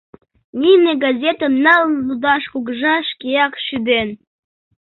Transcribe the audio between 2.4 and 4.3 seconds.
кугыжа шкеак шӱден.